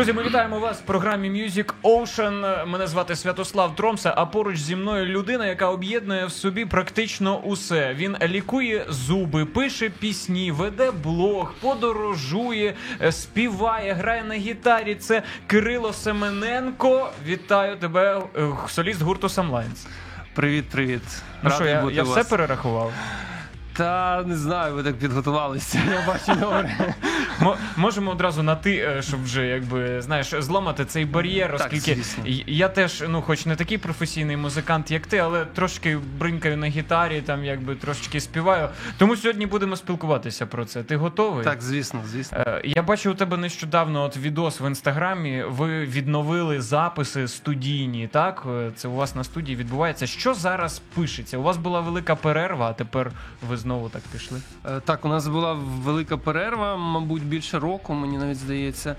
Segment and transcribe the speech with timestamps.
[0.00, 2.66] Друзі, ми вітаємо вас в програмі Music Ocean.
[2.66, 4.14] Мене звати Святослав Тромса.
[4.16, 7.94] А поруч зі мною людина, яка об'єднує в собі практично усе.
[7.94, 14.94] Він лікує зуби, пише пісні, веде блог, подорожує, е, співає, грає на гітарі.
[14.94, 17.10] Це Кирило Семененко.
[17.26, 19.86] Вітаю тебе, е, соліст гурту Самлайнс.
[20.34, 21.02] Привіт, привіт.
[21.42, 22.92] Ну що, я, я все перерахував.
[23.72, 25.78] Та не знаю, ви так підготувалися.
[25.90, 26.94] Я бачу добре.
[27.40, 31.94] Мо- Можемо одразу на ти, е, щоб вже якби знаєш, зламати цей бар'єр, Так, оскільки
[31.94, 32.24] звісно.
[32.26, 36.66] й- я теж, ну, хоч не такий професійний музикант, як ти, але трошки бринкаю на
[36.66, 38.68] гітарі, там якби трошечки співаю.
[38.98, 40.82] Тому сьогодні будемо спілкуватися про це.
[40.82, 41.44] Ти готовий?
[41.44, 42.38] Так, звісно, звісно.
[42.46, 45.44] Е, Я бачив у тебе нещодавно от відос в інстаграмі.
[45.48, 48.08] Ви відновили записи студійні.
[48.12, 50.06] Так, Е, це у вас на студії відбувається.
[50.06, 51.38] Що зараз пишеться?
[51.38, 53.10] У вас була велика перерва, а тепер
[53.48, 54.40] ви знову так пішли.
[54.66, 58.96] Е, Так, у нас була велика перерва, мабуть, більше року, мені навіть здається.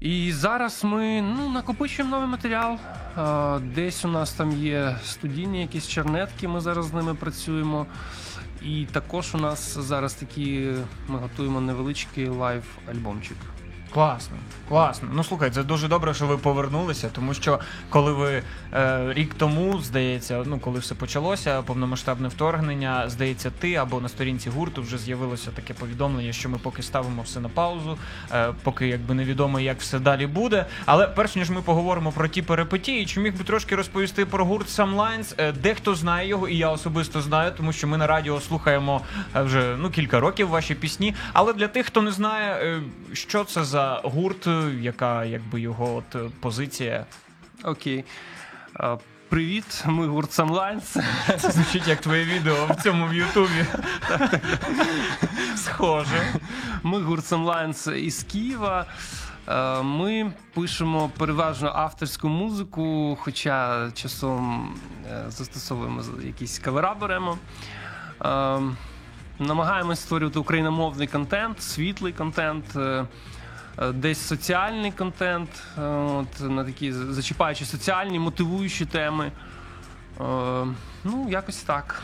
[0.00, 2.78] І зараз ми ну, накопичуємо новий матеріал.
[3.18, 7.86] Е, Десь у нас там є студійні якісь чернетки, ми зараз з ними працюємо.
[8.62, 10.72] І також у нас зараз такі
[11.08, 13.36] ми готуємо невеличкий лайв-альбомчик.
[13.94, 14.36] Класно,
[14.68, 15.08] класно.
[15.12, 18.42] Ну слухай, це дуже добре, що ви повернулися, тому що коли ви
[18.72, 24.50] е, рік тому, здається, ну коли все почалося, повномасштабне вторгнення, здається, ти або на сторінці
[24.50, 27.98] гурту вже з'явилося таке повідомлення, що ми поки ставимо все на паузу,
[28.32, 30.66] е, поки якби невідомо, як все далі буде.
[30.86, 34.68] Але перш ніж ми поговоримо про ті перипетії, чи міг би трошки розповісти про гурт
[34.68, 35.34] Самлайнс?
[35.38, 39.00] Е, дехто знає його, і я особисто знаю, тому що ми на радіо слухаємо
[39.36, 41.14] е, вже ну кілька років ваші пісні.
[41.32, 42.82] Але для тих, хто не знає, е,
[43.12, 47.06] що це за гурт, е, яка якби його от е, позиція.
[47.64, 48.04] Окей.
[48.80, 48.96] Е,
[49.28, 50.96] Привіт, ми гурт Some Lines.
[51.38, 53.66] Це звучить як твоє відео в цьому в Ютубі.
[55.56, 56.32] Схоже.
[56.82, 58.86] Ми гурт Самлайнс із Києва.
[59.82, 64.74] Ми пишемо переважно авторську музику, хоча часом
[65.28, 67.38] застосовуємо якісь кавера беремо.
[68.24, 68.60] Е,
[69.38, 72.64] Намагаємось створювати україномовний контент, світлий контент,
[73.94, 79.32] десь соціальний контент, е, от, на такі зачіпаючи соціальні, мотивуючі теми.
[80.20, 80.66] Е,
[81.06, 82.02] Ну, якось так.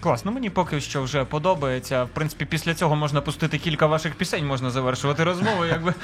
[0.00, 2.04] Клас, ну мені поки що вже подобається.
[2.04, 5.64] В принципі, після цього можна пустити кілька ваших пісень, можна завершувати розмову.
[5.64, 5.94] Якби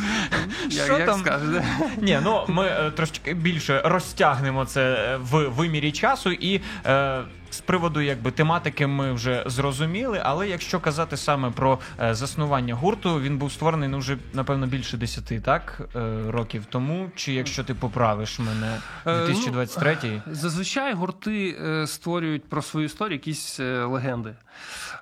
[0.70, 1.24] що як там?
[1.98, 7.60] Ні, ну ми е, трошки більше розтягнемо це е, в вимірі часу, і е, з
[7.60, 10.20] приводу якби тематики ми вже зрозуміли.
[10.24, 14.96] Але якщо казати саме про е, заснування гурту, він був створений ну вже напевно більше
[14.96, 17.10] десяти, так е, років тому.
[17.16, 20.22] Чи якщо ти поправиш мене, Е, ну, 2023?
[20.26, 21.56] Зазвичай гурти
[21.86, 24.34] створюють про свою історію якісь легенди.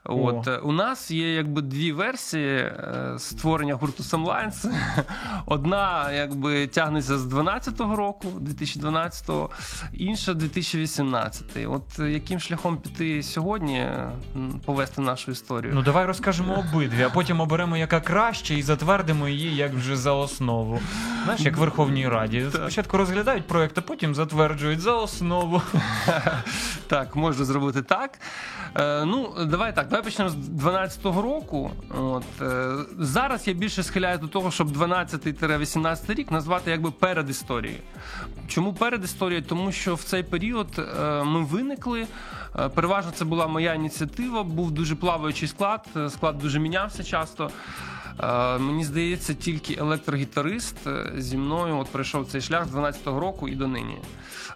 [0.04, 4.66] От, е, у нас є якби дві версії е, створення гурту Самлайнс.
[5.47, 9.50] Одна якби тягнеться з 12-го року, 2012-го,
[9.92, 11.44] інша 2018.
[11.66, 14.10] От е, яким шляхом піти сьогодні, е,
[14.64, 15.72] повести нашу історію?
[15.75, 20.12] Ну давай розкажемо обидві, а потім оберемо яка краще і затвердимо її як вже за
[20.12, 20.80] основу.
[21.25, 22.47] Знаєш, як в Верховній Раді.
[22.53, 25.62] Спочатку розглядають проєкт, а потім затверджують за основу.
[26.86, 28.19] Так, можна зробити так.
[29.06, 31.71] Ну, давай так, давай почнемо з 12-го року.
[31.99, 37.81] От, е, зараз я більше схиляю до того, щоб 12-18 рік назвати якби перед історією.
[38.48, 39.44] Чому перед історією?
[39.44, 42.06] Тому що в цей період е, ми виникли.
[42.59, 47.50] Е, переважно це була моя ініціатива, був дуже плаваючий склад, склад дуже мінявся часто.
[48.22, 53.48] Е, Мені здається, тільки електрогітарист е, зі мною от пройшов цей шлях з 12-го року
[53.48, 53.98] і до нині.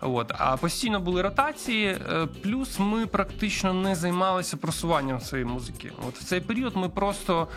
[0.00, 0.32] От.
[0.38, 5.92] А постійно були ротації, е, плюс ми практично не займалися просуванням своєї музики.
[6.08, 7.48] От в цей період ми просто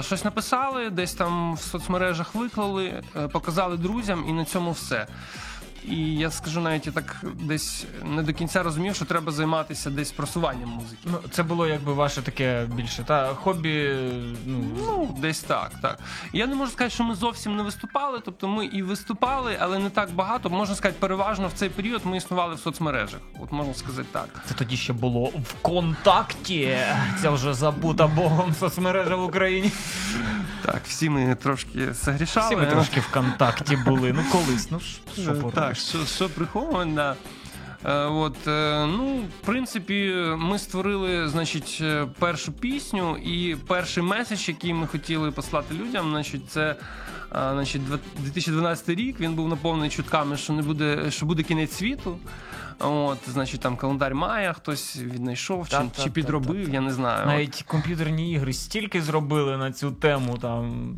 [0.00, 3.02] щось написали, десь там в соцмережах виклали,
[3.32, 5.06] показали друзям, і на цьому все.
[5.88, 10.10] І я скажу навіть я так десь не до кінця розумів, що треба займатися десь
[10.12, 11.02] просуванням музики.
[11.04, 13.94] Ну, це було якби ваше таке більше та хобі.
[14.46, 15.98] Ну, Ну, десь так, так.
[16.32, 18.20] Я не можу сказати, що ми зовсім не виступали.
[18.24, 20.50] Тобто ми і виступали, але не так багато.
[20.50, 23.20] Можна сказати, переважно в цей період ми існували в соцмережах.
[23.40, 24.28] От можна сказати так.
[24.48, 26.76] це тоді ще було в контакті.
[27.22, 29.70] Це вже забута Богом соцмережа в Україні.
[30.64, 32.46] Так, всі ми трошки загрішали.
[32.46, 34.12] Всі ми трошки в контакті були.
[34.12, 35.54] Ну колись, ну що поробиш.
[35.54, 37.14] Так, що, що приховано.
[37.84, 44.48] Е, от, е, ну, в принципі, ми створили значить, е, першу пісню, і перший меседж,
[44.48, 46.76] який ми хотіли послати людям, значить, це
[47.30, 47.82] значить,
[48.18, 49.20] 2012 рік.
[49.20, 52.18] Він був наповнений чутками, що не буде, що буде кінець світу.
[52.80, 57.26] От, значить, там календар має, хтось віднайшов чи, чи підробив, я не знаю.
[57.26, 60.96] Навіть комп'ютерні ігри стільки зробили на цю тему, там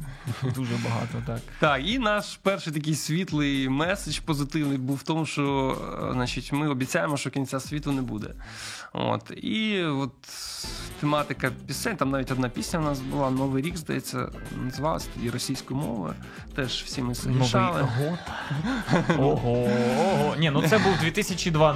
[0.55, 1.41] дуже багато, так.
[1.59, 5.77] Так, і наш перший такий світлий меседж позитивний був в тому, що
[6.13, 8.35] значить, ми обіцяємо, що кінця світу не буде.
[8.93, 10.13] От, І от
[11.01, 14.29] тематика пісень, там навіть одна пісня в нас була, Новий рік, здається,
[14.65, 16.15] називалася тоді російською мовою.
[16.55, 17.15] Теж всі ми.
[17.81, 18.19] Ого.
[19.19, 19.69] Ого,
[20.01, 20.37] ого.
[20.39, 21.70] Ні, ну це був 2012,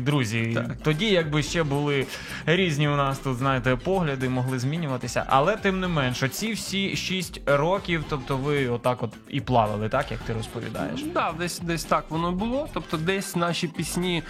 [0.00, 0.52] друзі.
[0.54, 0.76] Так.
[0.82, 2.06] Тоді, якби ще були
[2.46, 5.24] різні у нас тут, знаєте, погляди, могли змінюватися.
[5.28, 10.10] Але тим не менше, ці всі 6 років, тобто ви отак от і плавали, так,
[10.10, 11.00] як ти розповідаєш?
[11.00, 12.68] Так, да, десь десь так воно було.
[12.72, 14.22] Тобто, десь наші пісні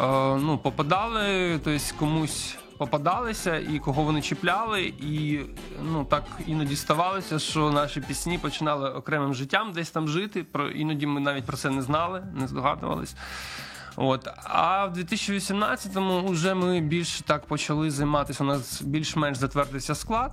[0.00, 0.04] е,
[0.36, 5.40] ну, попадали, тобто комусь попадалися і кого вони чіпляли, і
[5.82, 10.44] ну так іноді ставалося, що наші пісні починали окремим життям десь там жити.
[10.44, 13.16] Про іноді ми навіть про це не знали, не здогадувались.
[13.96, 18.44] От а в 2018-му вже ми більше так почали займатися.
[18.44, 20.32] У нас більш-менш затвердився склад.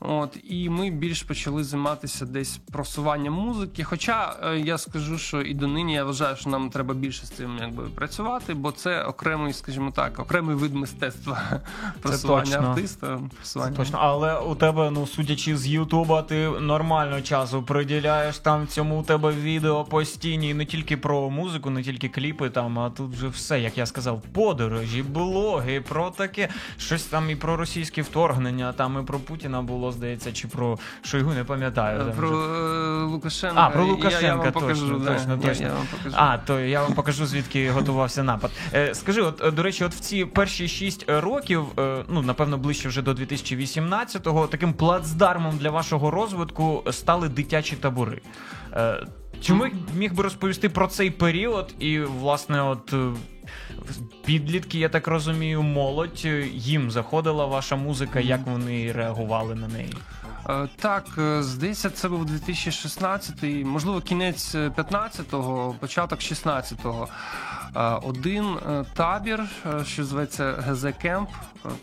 [0.00, 3.84] От і ми більш почали займатися десь просуванням музики.
[3.84, 7.58] Хоча е, я скажу, що і донині я вважаю, що нам треба більше з цим
[7.60, 11.42] якби працювати, бо це окремий, скажімо так, окремий вид мистецтва
[12.02, 13.20] просування артиста.
[13.36, 13.76] Просування.
[13.76, 19.02] Точно, але у тебе, ну судячи з Ютуба, ти нормально часу приділяєш там цьому у
[19.02, 23.60] тебе відео постійні, не тільки про музику, не тільки кліпи там, а тут вже все,
[23.60, 26.48] як я сказав, подорожі, блоги, про таке
[26.78, 31.32] щось там і про російське вторгнення, там і про Путіна було здається, чи про Шойгу,
[31.32, 32.12] не пам'ятаю.
[32.16, 33.60] Про е, Лукашенка.
[33.60, 35.14] А, про Лукашенка, я, я вам покажу, точно, да.
[35.14, 35.64] точно, точно.
[35.64, 36.16] Я, я вам покажу.
[36.18, 38.50] А, то я вам покажу, звідки готувався напад.
[38.74, 42.88] Е, Скажи, от, до речі, от в ці перші шість років, е, ну, напевно, ближче
[42.88, 48.20] вже до 2018-го, таким плацдармом для вашого розвитку стали дитячі табори.
[48.72, 49.06] Е,
[49.40, 49.54] чи
[49.94, 53.12] міг би розповісти про цей період і, власне, от е,
[54.24, 59.94] підлітки, я так розумію, молодь їм заходила ваша музика, як вони реагували на неї?
[60.48, 67.08] Е, так, е, здається, це був 2016, можливо, кінець 15-го, початок 16-го.
[68.02, 68.56] Один
[68.94, 69.44] табір,
[69.84, 71.28] що зветься ГЗ Кемп,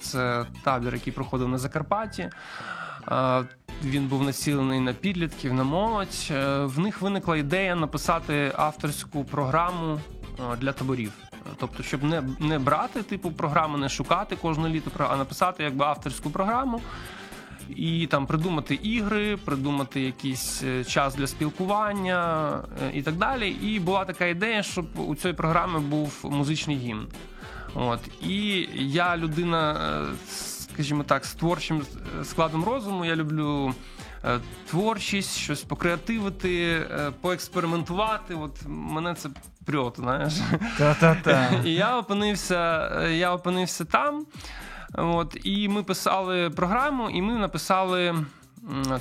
[0.02, 2.30] це табір, який проходив на Закарпатті.
[3.84, 6.32] Він був націлений на підлітків, на молодь.
[6.64, 10.00] В них виникла ідея написати авторську програму
[10.58, 11.12] для таборів.
[11.58, 16.30] Тобто, щоб не не брати типу програми, не шукати кожне літо, а написати якби авторську
[16.30, 16.82] програму.
[17.76, 22.50] І там придумати ігри, придумати якийсь е, час для спілкування
[22.84, 23.50] е, і так далі.
[23.50, 27.08] І була така ідея, щоб у цієї програми був музичний гімн.
[27.76, 30.16] От і я людина, е,
[30.74, 31.82] скажімо так, з творчим
[32.24, 33.06] складом розуму.
[33.06, 33.74] Я люблю
[34.70, 36.82] творчість, щось покреативити,
[37.22, 38.36] поекспериментувати.
[38.36, 39.30] От мене це
[39.68, 40.34] прьот, знаєш.
[40.78, 41.50] Та-та-та.
[41.66, 44.26] І я опинився, я опинився там.
[44.94, 48.16] От, І ми писали програму, і ми написали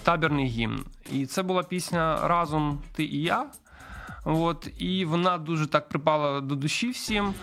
[0.02, 0.84] табірний гімн.
[1.12, 3.46] І це була пісня Разом ти і я.
[4.24, 7.35] От, І вона дуже так припала до душі всім.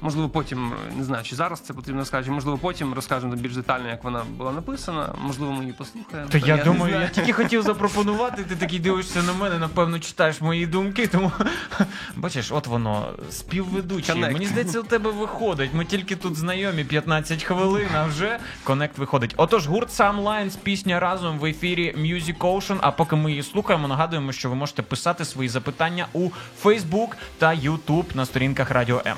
[0.00, 4.04] Можливо, потім не знаю, чи зараз це потрібно сказати, можливо, потім розкажемо більш детально, як
[4.04, 5.14] вона була написана.
[5.22, 6.30] Можливо, ми її послухаємо.
[6.30, 8.44] То я, я думаю, я тільки хотів запропонувати.
[8.44, 11.06] Ти такий дивишся на мене, напевно, читаєш мої думки.
[11.06, 11.32] Тому
[12.16, 14.14] бачиш, от воно співведучий.
[14.14, 14.32] Connect.
[14.32, 15.70] Мені здається, у тебе виходить.
[15.74, 19.34] Ми тільки тут знайомі 15 хвилин, а вже connect виходить.
[19.36, 22.78] Отож, гурт Some Lines, пісня разом в ефірі Music Ocean.
[22.80, 26.28] А поки ми її слухаємо, нагадуємо, що ви можете писати свої запитання у
[26.64, 29.16] Facebook та YouTube на сторінках Радіо М.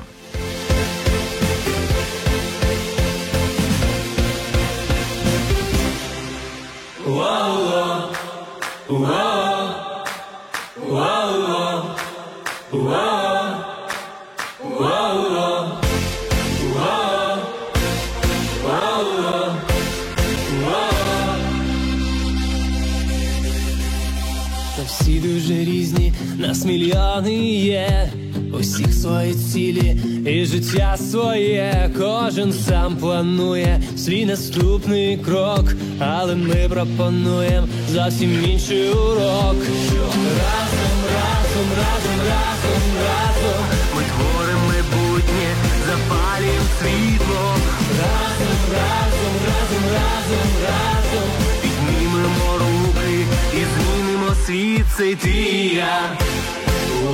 [24.86, 28.10] Всі дуже різні, нас мільйони є
[28.52, 35.64] усіх свої цілі і життя своє, кожен сам планує свій наступний крок,
[35.98, 39.56] але ми пропонуємо зовсім інший урок.
[39.86, 40.04] Що
[40.38, 43.64] Разом, разом, разом, разом, разом
[43.96, 45.50] ми творимо майбутнє,
[45.86, 47.54] запалім світло.
[48.00, 51.28] Разом, разом, разом, разом, разом
[51.62, 56.18] піднімемо руки і змінимо світ цей я.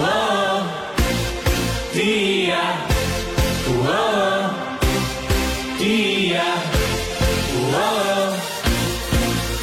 [0.00, 0.83] О,
[2.02, 2.76] я,
[3.68, 4.48] О,
[5.78, 5.84] ти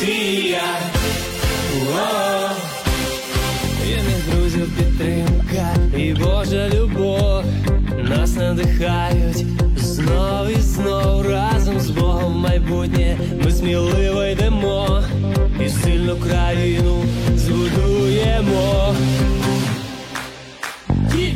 [0.02, 0.78] і я,
[1.92, 2.50] О.
[3.86, 7.44] Вірних друзів підтримка і Божа любов.
[8.10, 9.46] Нас надихають
[9.78, 11.26] знов і знов.
[11.30, 15.04] Разом з Богом майбутнє ми сміливо йдемо
[15.66, 17.04] і сильну країну
[17.36, 18.96] збудуємо.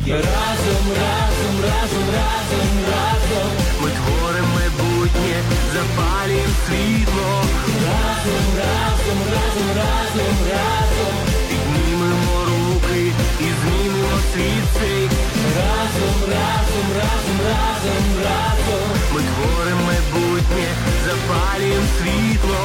[0.05, 3.49] Разом, разом, разом, разом, разом
[3.81, 5.37] ми творимо майбутнє,
[5.73, 7.43] запалюємо світло.
[7.85, 11.15] Разом, разом, разом, разом, разом
[11.49, 15.09] піднімемо руки і змінимо світ цей.
[15.57, 20.67] Разом, разом, разом, разом, разом ми творимо майбутнє,
[21.05, 22.63] запалюємо світло.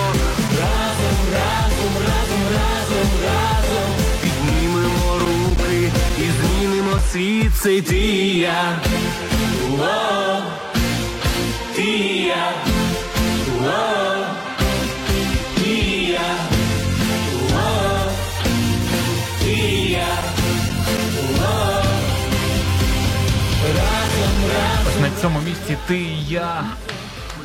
[0.61, 4.00] Разом, разом, разом, разом, разом
[7.13, 8.79] світ цей ти і я.
[9.81, 10.43] О,
[11.77, 12.53] ти і я.
[13.63, 14.25] О,
[15.57, 15.71] ти
[25.01, 26.65] на цьому місці ти і я.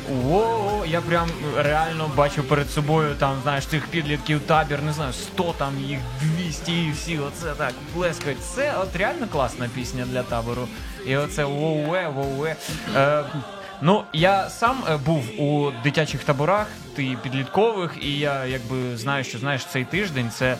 [0.08, 5.54] О, я прям реально бачу перед собою там, знаєш, цих підлітків табір, не знаю, 100
[5.58, 8.38] там їх 200 і всі оце так плескають.
[8.54, 10.68] Це от реально класна пісня для табору.
[11.06, 12.56] І оце воуе.
[12.96, 13.24] Е,
[13.80, 19.38] ну, я сам е, був у дитячих таборах, ти підліткових, і я якби знаю, що
[19.38, 20.56] знаєш цей тиждень це.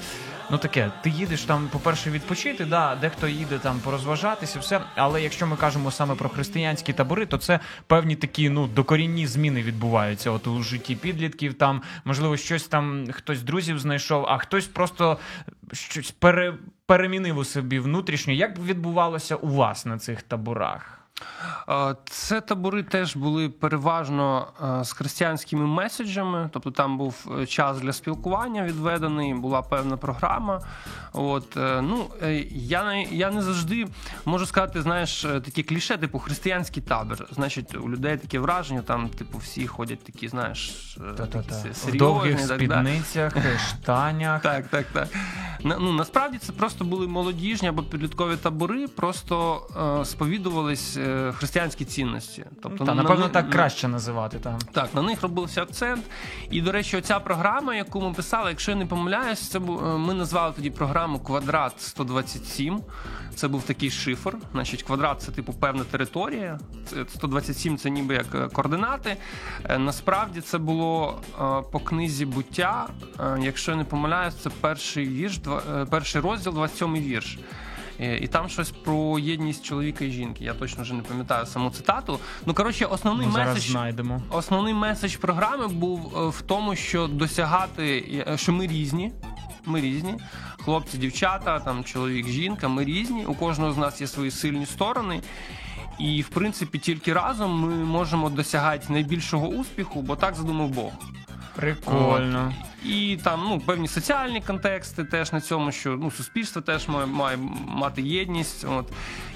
[0.51, 4.81] Ну таке, ти їдеш там, по-перше, відпочити, да, дехто їде там порозважатися, все.
[4.95, 9.63] Але якщо ми кажемо саме про християнські табори, то це певні такі ну докорінні зміни
[9.63, 10.31] відбуваються.
[10.31, 15.19] От у житті підлітків там, можливо, щось там хтось друзів знайшов, а хтось просто
[15.73, 16.55] щось пере,
[16.87, 18.33] перемінив у собі внутрішньо.
[18.33, 20.96] Як відбувалося у вас на цих таборах?
[21.69, 24.47] Е, Це табори теж були переважно
[24.81, 30.61] е, з християнськими меседжами, тобто там був е, час для спілкування відведений, була певна програма.
[31.13, 32.07] От ну
[32.51, 33.87] я не я не завжди
[34.25, 37.27] можу сказати, знаєш, такі кліше, типу християнський табір.
[37.31, 41.99] Значить, у людей таке враження, там, типу, всі ходять такі, знаєш, такі се- В серйозні,
[41.99, 43.37] довгих так, спідницях,
[43.69, 44.43] штанях.
[44.47, 45.09] Так, так, так.
[45.65, 49.63] Ну насправді це просто були молодіжні або підліткові табори, просто
[50.05, 50.99] сповідувались
[51.39, 52.45] християнські цінності.
[52.63, 54.59] Тобто, Та, на напевно, них- так краще називати там.
[54.73, 56.05] Так, на них робився акцент.
[56.51, 59.99] І, до речі, оця програма, яку ми писали, якщо я не помиляюсь, це бу- е,
[59.99, 62.81] ми назвали тоді програму Квадрат 127.
[63.35, 64.37] Це був такий шифр.
[64.53, 66.59] Значить, квадрат це типу певна територія.
[66.87, 69.17] Це 127 це ніби як е, координати.
[69.69, 72.87] Е, Насправді це було е, по книзі буття.
[73.21, 75.41] Е, Якщо я не помиляюсь, це перший вірш,
[75.81, 77.39] е, перший розділ, 27 вірш.
[78.01, 80.45] Е, І там щось про єдність чоловіка і жінки.
[80.45, 82.21] Я точно вже не пам'ятаю саму цитату.
[82.47, 84.23] Ну коротше, основний Ми зараз меседж знайдемо.
[84.31, 89.13] Основний меседж програми був е, в тому, що досягати, е, що ми різні.
[89.69, 90.15] Ми різні,
[90.65, 92.69] хлопці, дівчата, там чоловік, жінка.
[92.69, 93.25] Ми різні.
[93.25, 95.21] У кожного з нас є свої сильні сторони.
[95.99, 100.93] І в принципі тільки разом ми можемо досягати найбільшого успіху, бо так задумав Бог.
[101.55, 102.53] Прикольно.
[102.89, 107.37] І там ну певні соціальні контексти теж на цьому, що ну суспільство теж має, має
[107.67, 108.67] мати єдність.
[108.71, 108.87] От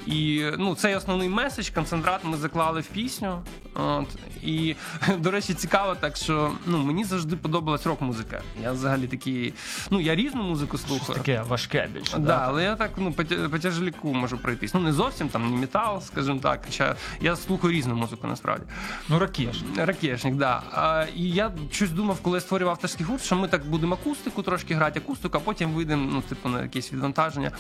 [0.07, 3.43] і ну цей основний меседж, концентрат ми заклали в пісню.
[3.75, 4.09] От
[4.43, 4.77] і
[5.19, 8.43] до речі, цікаво, так що ну мені завжди подобалась рок-музика.
[8.63, 9.55] Я взагалі такий,
[9.91, 11.19] ну я різну музику Щось слухаю.
[11.19, 12.19] таке важке більше.
[12.19, 14.75] Да, але я так ну по, тяжеліку можу пройтись.
[14.75, 16.61] Ну не зовсім там не метал, скажімо так.
[16.67, 18.65] Хоча я слухаю різну музику насправді.
[19.09, 19.63] Ну, ракеш.
[19.77, 20.63] Ракешник, да.
[20.73, 24.43] А, і я щось думав, коли я створював авторський гурт, що ми так будемо акустику
[24.43, 27.53] трошки грати, акустику, а потім вийдемо, ну, типу, на якесь відвантаження.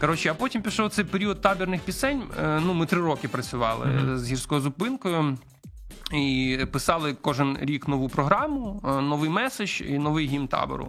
[0.00, 2.22] Коротше, а потім пішов цей період табірних пісень.
[2.42, 4.18] Е, Ну, ми три роки працювали Мгм.
[4.18, 5.38] з гірською зупинкою.
[6.14, 10.88] І писали кожен рік нову програму, е, новий меседж і новий гімн табору.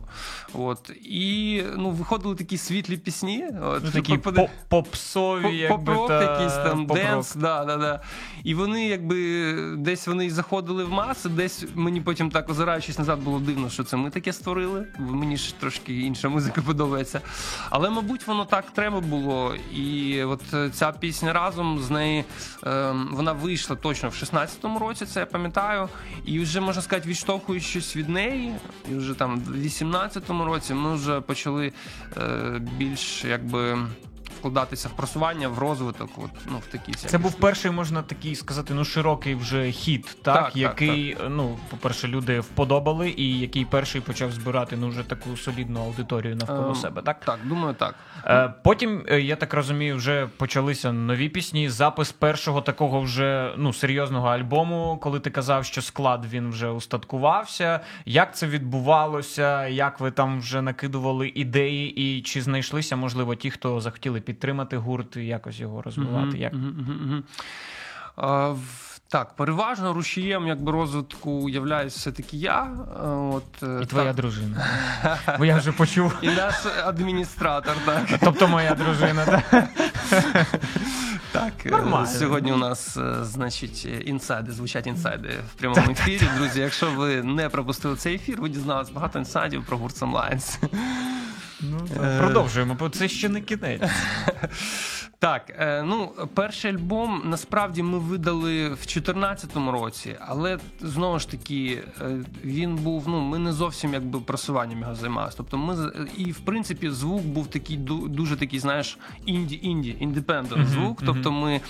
[0.54, 3.48] От і ну виходили такі світлі пісні.
[3.64, 4.20] От, Ну, такі
[4.70, 6.32] попсові, якби, поп-рок та...
[6.34, 7.06] якийсь там поп-рок.
[7.08, 8.02] dance, да, да, да.
[8.44, 13.40] І вони якби десь вони заходили в маси, десь мені потім так озираючись назад було
[13.40, 14.88] дивно, що це ми таке створили.
[15.00, 17.22] Мені ж трошки інша музика подобається.
[17.70, 19.56] Але, мабуть, воно так треба було.
[19.76, 22.26] І от е, ця пісня разом з неї
[22.64, 25.90] ем, вона вийшла точно в 16-му році, це я пам'ятаю.
[26.26, 28.56] І вже можна сказати, відштовхуючись від неї,
[28.92, 31.72] і вже там в 18-му році ми вже почали
[32.18, 33.78] е, більш якби
[34.46, 36.10] вкладатися в просування, в розвиток.
[36.18, 40.36] От, ну, в такі Це був перший, можна такий сказати, ну широкий вже хід, так,
[40.36, 45.38] Так, так, який, ну, по-перше, люди вподобали, і який перший почав збирати ну вже таку
[45.38, 47.20] солідну аудиторію навколо Ем, себе, так?
[47.26, 47.96] Так, думаю, так.
[48.26, 51.70] Е, Потім, е, я так розумію, вже почалися нові пісні.
[51.70, 57.80] Запис першого такого вже ну серйозного альбому, коли ти казав, що склад він вже устаткувався.
[58.06, 59.68] Як це відбувалося?
[59.68, 65.16] Як ви там вже накидували ідеї, і чи знайшлися, можливо, ті, хто захотіли підтримати гурт
[65.16, 66.38] і якось його розвивати?
[66.38, 66.54] Як
[69.08, 72.64] Так, переважно рушієм якби розвитку являюсь все-таки я.
[72.64, 74.16] е, От, е, і твоя так.
[74.16, 74.66] дружина?
[75.38, 76.14] Бо я вже почув.
[76.22, 78.20] І наш адміністратор, так.
[78.24, 79.68] Тобто моя дружина, так?
[81.32, 82.08] Так, е, Нормально.
[82.08, 86.28] сьогодні у нас, значить, інсайди, звучать інсайди в прямому ефірі.
[86.38, 90.60] Друзі, якщо ви не пропустили цей ефір, ви дізналися багато інсайдів про гурт Самлайнс.
[91.62, 92.20] Ну, Е.
[92.20, 93.82] продовжуємо, бо це ще не кінець.
[95.20, 101.84] Так, е, ну перший альбом насправді ми видали в 2014 році, але знову ж таки
[102.02, 103.04] е, він був.
[103.08, 105.38] Ну ми не зовсім якби просуванням його займалися.
[105.38, 111.02] Тобто, ми і в принципі звук був такий дуже такий, знаєш, інді, інді, індепендент звук.
[111.06, 111.62] Тобто, ми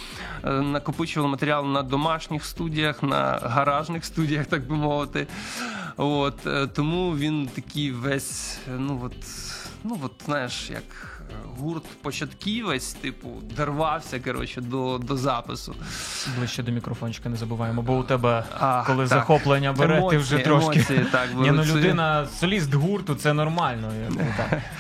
[0.44, 5.28] накопичували матеріал на домашніх студіях, на гаражних студіях, так би мовити.
[5.98, 9.16] От тому він такий весь, ну от,
[9.86, 10.84] ну от знаєш, як.
[11.32, 15.76] е, Гурт початківець, типу, дорвався коротше, до, до запису.
[16.38, 19.08] Ближче до мікрофончика не забуваємо, бо у тебе, Ах, коли так.
[19.08, 20.80] захоплення бере, ти вже трошки.
[20.80, 23.92] емоції, так, Ні, ну людина, соліст гурту, це нормально.
[24.38, 24.62] так.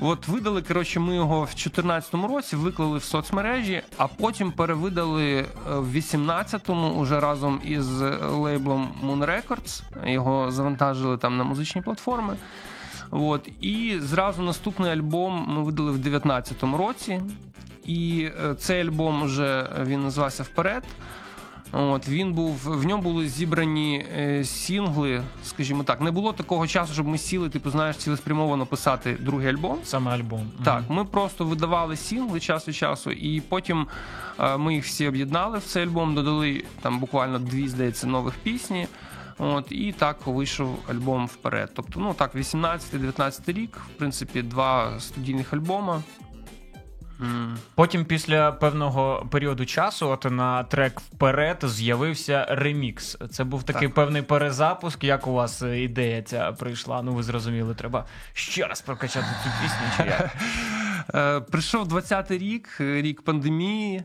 [0.00, 5.46] От видали, коротше, ми його в 2014 році виклали в соцмережі, а потім перевидали е,
[5.66, 7.88] в 18-му уже разом із
[8.30, 9.82] лейблом Moon Records.
[10.06, 12.36] Його завантажили там на музичні платформи.
[13.14, 17.20] От, і зразу наступний альбом ми видали в 19-му році.
[17.84, 20.84] І е, цей альбом вже він називався Вперед.
[21.72, 26.00] От він був в ньому були зібрані е, сінгли, скажімо так.
[26.00, 29.78] Не було такого часу, щоб ми сіли, типу, знаєш, цілеспрямовано писати другий альбом.
[29.84, 30.50] Саме альбом.
[30.64, 33.86] Так, ми просто видавали сінгли час від часу, і потім
[34.38, 38.86] е, ми їх всі об'єднали в цей альбом, додали там буквально дві, здається, нових пісні.
[39.38, 41.70] От, і так вийшов альбом вперед.
[41.74, 46.02] Тобто, ну так, 18-19 рік, в принципі, два студійних альбома.
[47.74, 53.18] Потім, після певного періоду часу, от на трек вперед з'явився ремікс.
[53.30, 53.94] Це був такий Так.
[53.94, 55.04] певний перезапуск.
[55.04, 57.02] Як у вас е, ідея ця прийшла?
[57.02, 59.86] Ну ви зрозуміли, треба ще раз прокачати цю пісню.
[59.96, 60.36] Чи як?
[61.14, 64.04] Е, Прийшов 20-й рік, е, рік пандемії.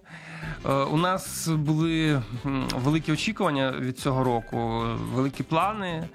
[0.65, 2.21] Е, У нас були
[2.75, 4.83] великі очікування від цього року,
[5.13, 6.07] великі плани,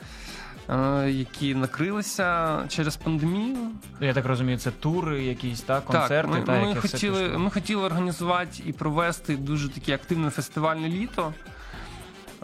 [1.06, 3.58] які накрилися через пандемію.
[4.00, 6.32] Я так розумію, це тури, якісь та концерти.
[6.32, 10.88] так, та, ми, ми, все хотіли, ми хотіли організувати і провести дуже таке активне фестивальне
[10.88, 11.34] літо.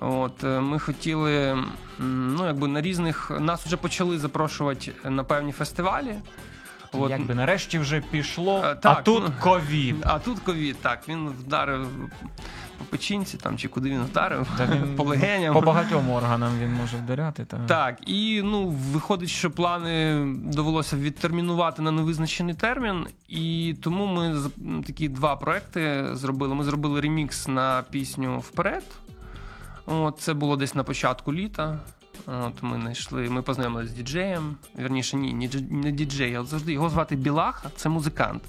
[0.01, 1.64] От, ми хотіли,
[1.98, 3.31] ну, якби на різних.
[3.40, 6.14] Нас вже почали запрошувати на певні фестивалі.
[6.92, 9.96] От, Якби нарешті вже пішло, Е, а так, тут ну, ковід.
[10.03, 11.88] А тут ковід, так, він вдарив
[12.79, 15.55] по печінці там, чи куди він вдарив, Та він по легеням.
[15.55, 17.44] По багатьом органам він може вдаряти.
[17.44, 17.59] Та.
[17.66, 24.37] Так, і ну виходить, що плани довелося відтермінувати на невизначений термін, і тому ми
[24.87, 26.55] такі два проекти зробили.
[26.55, 28.85] Ми зробили ремікс на пісню Вперед.
[29.87, 31.79] От, це було десь на початку літа.
[32.47, 34.57] От ми знайшли, ми познайомилися з діджеєм.
[34.79, 38.43] Вірніше, ні, не дж- не діджей, а от завжди його звати Білаха, це музикант.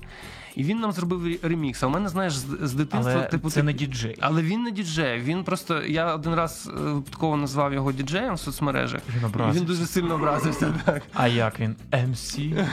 [0.55, 1.83] І він нам зробив ремікс.
[1.83, 4.17] А у мене, знаєш, з, дитинства, Але типу, це ти- не діджей.
[4.19, 5.19] але він не діджей.
[5.19, 9.01] Він просто я один раз е, випадково назвав його діджеєм в соцмережах.
[9.17, 9.59] Він образився.
[9.59, 10.73] він дуже сильно образився.
[10.85, 11.75] Так А як він?
[11.91, 12.65] MC?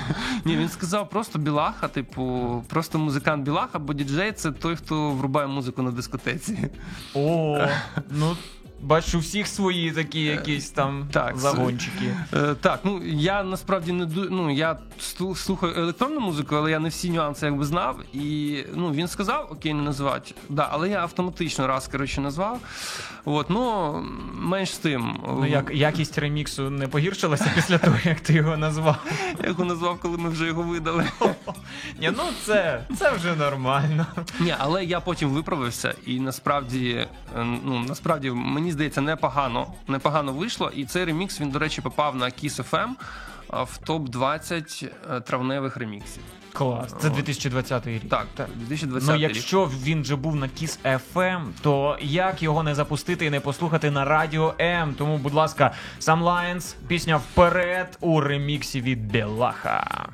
[0.45, 5.47] ні, він сказав просто білаха, типу, просто музикант білаха, бо діджей це той, хто врубає
[5.47, 6.69] музику на дискотеці.
[7.15, 7.59] О,
[8.11, 8.37] ну
[8.81, 12.17] бачу, у всіх свої такі якісь там так, загончики.
[12.35, 14.27] Е, так, ну я насправді не ду...
[14.31, 14.79] ну, я
[15.35, 18.01] слухаю електронну музику, але я не всі нюанси якби знав.
[18.13, 20.35] І ну він сказав, окей, не називати.
[20.49, 22.61] Да, але я автоматично раз коротше назвав.
[23.25, 23.93] От, ну
[24.35, 25.21] менш з тим.
[25.29, 28.97] Ну як якість реміксу не погіршилася після того, як ти його назвав?
[29.43, 31.05] Я його назвав, коли ми вже його видали.
[32.01, 34.07] Ні, ну це, це вже нормально.
[34.41, 40.71] Ні, але я потім виправився, і насправді, е, ну насправді мені здається, непогано, непогано вийшло.
[40.77, 42.89] І цей ремікс він, до речі, попав на Kiss FM
[43.65, 46.23] в топ 20 е, травневих реміксів.
[46.53, 46.95] Клас.
[47.01, 48.03] Це 2020 рік.
[48.11, 49.23] Так, так, 2020 Ну, рік.
[49.23, 53.91] якщо він же був на Kiss FM, то як його не запустити і не послухати
[53.91, 54.95] на радіо М?
[54.95, 60.09] Тому, будь ласка, сам Лайонс, пісня вперед у реміксі від Белаха.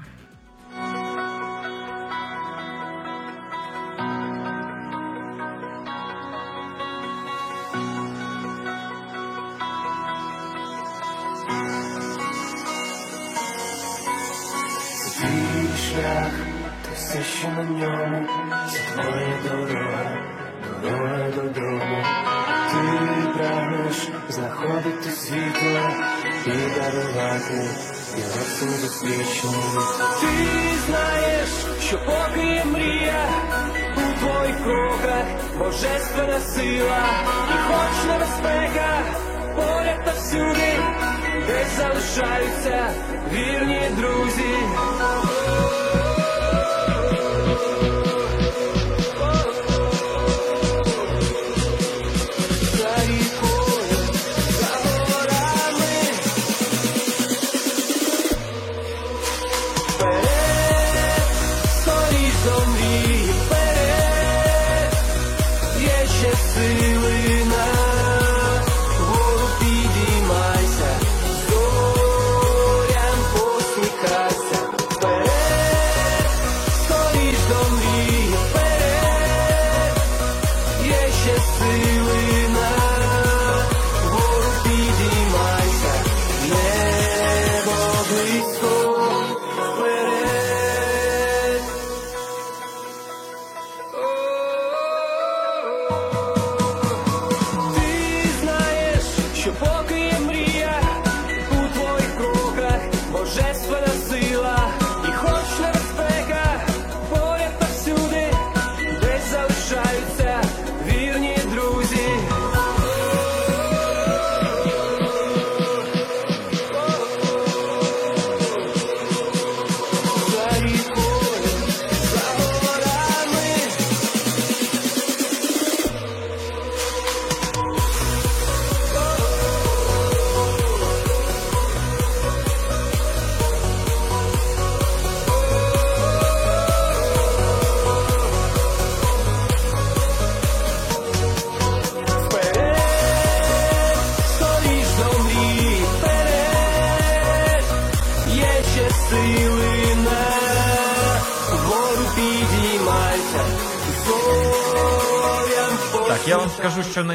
[15.93, 18.27] Все, що на ньому,
[18.71, 20.17] це твоя дорога,
[20.83, 22.05] дорога додому.
[22.71, 25.91] Ти прагнеш знаходити світло
[26.47, 27.69] і дарувати
[28.17, 29.83] його всім досвідченим.
[30.21, 30.29] Ти
[30.87, 31.49] знаєш,
[31.81, 33.29] що поки є мрія
[33.97, 35.25] у твоїх кроках
[35.59, 37.05] божественна сила,
[37.49, 39.03] і хоч небезпека
[39.57, 40.79] поряд та всюди,
[41.47, 42.91] десь залишаються
[43.33, 44.57] вірні друзі.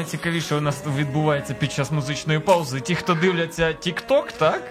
[0.08, 2.80] Найцікавіше у нас відбувається під час музичної паузи.
[2.80, 4.62] Ті, хто дивляться TikTok, так?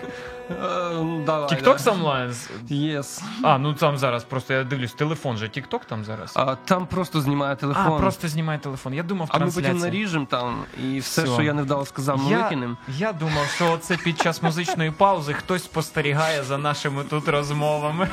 [0.50, 2.76] Е, TikTok да.
[2.76, 3.22] Yes.
[3.44, 6.34] А, ну там зараз просто я дивлюсь, телефон же TikTok там зараз.
[6.36, 7.94] А, там просто знімає телефон.
[7.94, 8.94] А, просто знімає телефон.
[8.94, 9.74] Я думав, А ми трансляція.
[9.74, 11.34] потім наріжемо там, і все, Всьо.
[11.34, 12.78] що я не вдало сказав, ми Я, викинемо.
[12.98, 18.08] я думав, що це під час музичної паузи хтось спостерігає за нашими тут розмовами.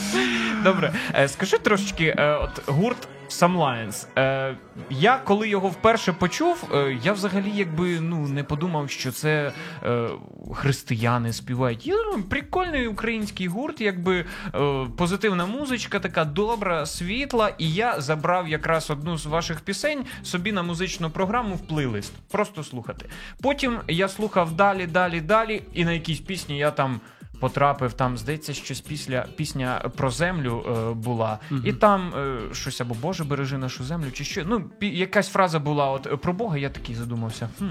[0.64, 4.06] Добре, е, скажи трошечки, е, от гурт Some Lions.
[4.18, 4.56] Е,
[4.90, 9.52] я коли його вперше почув, е, я взагалі якби ну не подумав, що це
[9.84, 10.08] е,
[10.54, 11.86] християни співають.
[11.86, 11.96] Я
[12.30, 17.54] прикольний український гурт, якби е, позитивна музичка, така добра, світла.
[17.58, 22.12] І я забрав якраз одну з ваших пісень собі на музичну програму в плейлист.
[22.30, 23.06] Просто слухати.
[23.42, 27.00] Потім я слухав далі, далі, далі, і на якійсь пісні я там.
[27.40, 32.94] Потрапив там, здається, щось після пісня про землю е, була, і там е, щось або
[32.94, 34.42] Боже бережи нашу землю, чи що.
[34.46, 37.48] Ну, пі- якась фраза була от е, про Бога, я такий задумався.
[37.58, 37.64] Хм,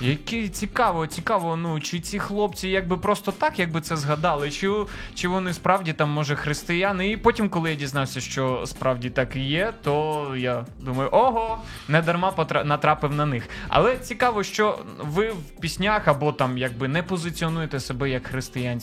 [0.00, 4.70] який цікаво, цікаво, ну чи ці хлопці якби просто так, якби це згадали, чи,
[5.14, 7.10] чи вони справді там, може, християни.
[7.10, 11.58] І потім, коли я дізнався, що справді так і є, то я думаю, ого,
[11.88, 13.48] не дарма потра- натрапив на них.
[13.68, 18.28] Але цікаво, що ви в піснях або там якби не позиціонуєте себе як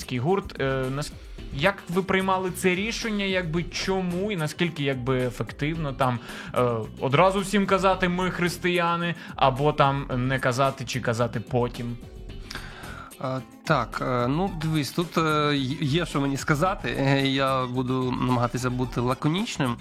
[0.07, 0.61] християнський гурт.
[0.61, 0.85] Е,
[1.53, 6.19] як ви приймали це рішення, якби чому і наскільки якби ефективно там
[6.55, 6.61] е,
[6.99, 11.97] одразу всім казати ми християни, або там не казати чи казати потім?
[13.63, 15.17] Так, е, ну дивись, тут
[15.81, 16.89] є що мені сказати.
[17.25, 19.75] Я буду намагатися бути лаконічним.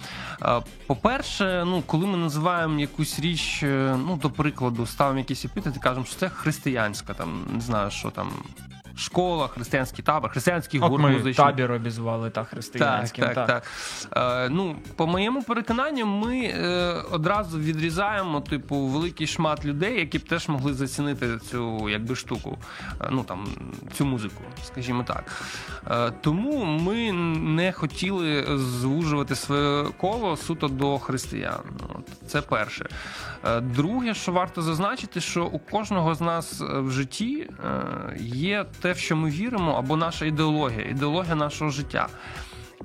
[0.87, 3.63] По-перше, ну коли ми називаємо якусь річ,
[4.07, 8.29] ну до прикладу, ставимо якісь епітети, кажемо, що це християнська, там не знаю, що там.
[8.97, 11.35] Школа, християнський табор, християнський гурт музичний.
[11.35, 13.25] табір обізвали та християнським.
[13.25, 14.47] Так, так, так.
[14.47, 20.29] Е, ну, по моєму переконанню, ми е, одразу відрізаємо, типу, великий шмат людей, які б
[20.29, 22.59] теж могли зацінити цю якби штуку,
[23.01, 23.47] е, ну там
[23.93, 25.25] цю музику, скажімо так.
[25.91, 31.61] Е, тому ми не хотіли звужувати своє коло суто до християн.
[31.95, 32.89] От, це перше.
[33.45, 38.67] Е, друге, що варто зазначити, що у кожного з нас е, в житті е, є
[38.87, 42.09] те, в що ми віримо, або наша ідеологія, ідеологія нашого життя.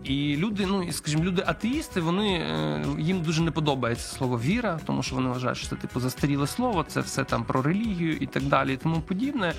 [0.03, 4.79] І люди, ну і скажімо, люди атеїсти, вони е, їм дуже не подобається слово віра,
[4.85, 8.25] тому що вони вважають, що це типу застаріле слово, це все там про релігію і
[8.25, 9.53] так далі, і тому подібне.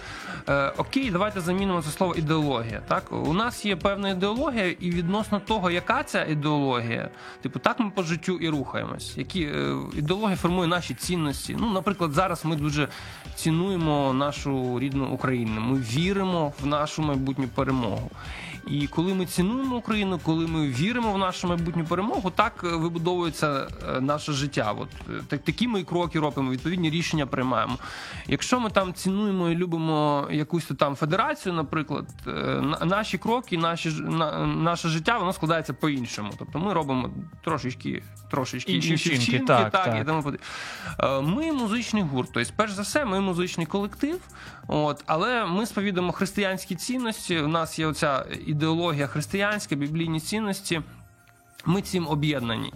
[0.48, 2.82] Е, окей, давайте замінимо це слово ідеологія.
[2.88, 7.10] Так, у нас є певна ідеологія, і відносно того, яка ця ідеологія,
[7.42, 9.18] типу, так ми по життю і рухаємось.
[9.18, 11.56] Які е, ідеологія формує наші цінності.
[11.60, 12.88] Ну, наприклад, зараз ми дуже
[13.34, 15.60] цінуємо нашу рідну Україну.
[15.60, 18.10] Ми віримо в нашу майбутню перемогу.
[18.66, 23.68] І коли ми цінуємо Україну, коли ми віримо в нашу майбутню перемогу, так е, вибудовується
[23.88, 24.74] е, наше життя.
[24.78, 27.78] От е, так, такі ми кроки робимо, відповідні рішення приймаємо.
[28.26, 32.06] Якщо ми там цінуємо і любимо якусь там федерацію, наприклад,
[32.84, 33.90] наші кроки, наші
[34.46, 36.32] наше життя, воно складається по-іншому.
[36.38, 37.10] Тобто ми робимо
[37.44, 40.02] трошечки, трошечки Інші інші, вчинки, вчинки, так, так, так.
[40.02, 40.32] і тому.
[41.00, 42.30] Е, Ми музичний гурт.
[42.34, 44.20] Тобто, перш за все, ми музичний колектив.
[44.66, 47.38] От, але ми сповідуємо християнські цінності.
[47.40, 50.82] У нас є оця ідеологія християнська, біблійні цінності.
[51.64, 52.72] Ми цим об'єднані.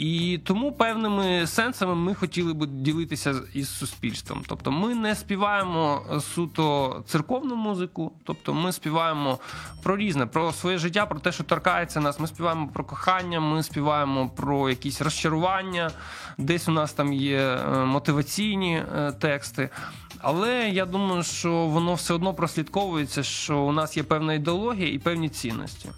[0.00, 4.42] І тому певними сенсами ми хотіли би ділитися із суспільством.
[4.48, 6.02] Тобто, ми не співаємо
[6.34, 9.38] суто церковну музику, тобто ми співаємо
[9.82, 12.20] про різне, про своє життя, про те, що торкається нас.
[12.20, 15.90] Ми співаємо про кохання, ми співаємо про якісь розчарування.
[16.38, 19.68] Десь у нас там є е, мотиваційні е, тексти.
[20.18, 24.98] Але я думаю, що воно все одно прослідковується, що у нас є певна ідеологія і
[24.98, 25.88] певні цінності.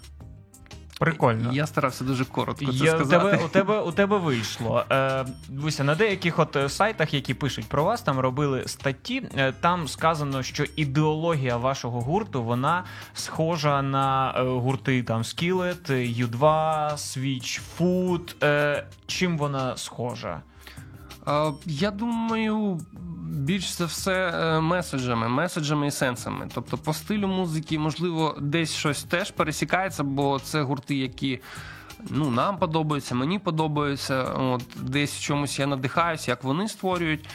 [1.03, 1.53] Прикольно.
[1.53, 3.05] Я старався дуже коротко це у, сказати.
[3.09, 4.83] тебе, у, тебе, у тебе вийшло.
[4.91, 9.23] Е, дивися, на деяких от е, сайтах, які пишуть про вас, там робили статті.
[9.37, 15.89] е, Там сказано, що ідеологія вашого гурту вона схожа на е, гурти там Skillet,
[16.23, 16.39] U2,
[16.93, 18.35] Switch Food.
[18.43, 20.41] Е, чим вона схожа?
[21.65, 22.79] Я думаю,
[23.29, 26.47] більш за все е, меседжами, меседжами і сенсами.
[26.53, 31.39] Тобто, по стилю музики, можливо, десь щось теж пересікається, бо це гурти, які.
[32.09, 34.23] Ну, нам подобаються, мені подобаються.
[34.23, 37.25] От десь в чомусь я надихаюся, як вони створюють.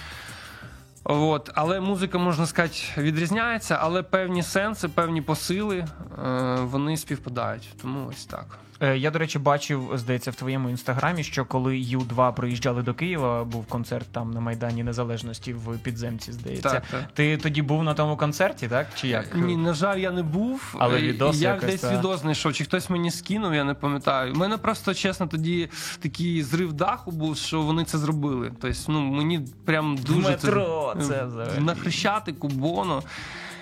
[1.05, 7.68] От, але музика, можна сказати, відрізняється, але певні сенси, певні посили е, вони співпадають.
[7.83, 8.59] Тому ось так.
[8.81, 13.45] Е, Я, до речі, бачив, здається, в твоєму інстаграмі, що коли Ю2 приїжджали до Києва,
[13.45, 16.71] був концерт там на Майдані Незалежності в підземці, здається.
[16.71, 17.05] Так, так.
[17.14, 18.87] Ти тоді був на тому концерті, так?
[18.95, 19.35] Чи як?
[19.37, 20.75] Ні, на жаль, я не був.
[20.79, 21.99] Але Е, відос я якось, десь та.
[21.99, 24.33] відос знайшов, чи хтось мені скинув, я не пам'ятаю.
[24.33, 25.69] У мене просто чесно тоді
[26.01, 28.53] такий зрив даху був, що вони це зробили.
[28.61, 31.61] Тобто, ну мені прям дуже метро це взагалі.
[31.61, 33.03] на хрещатику, боно.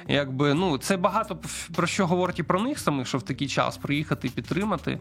[0.08, 1.38] Якби ну це багато
[1.74, 4.98] про що говорить і про них самих, що в такий час приїхати підтримати.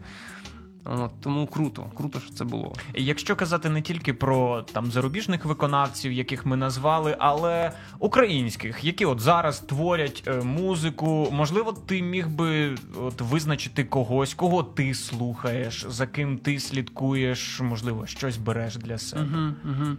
[0.88, 2.74] От, тому круто, круто, що це було.
[2.94, 9.20] Якщо казати не тільки про там зарубіжних виконавців, яких ми назвали, але українських, які от
[9.20, 16.06] зараз творять е, музику, можливо, ти міг би от визначити когось, кого ти слухаєш, за
[16.06, 19.22] ким ти слідкуєш, можливо, щось береш для себе.
[19.22, 19.96] Угу, угу.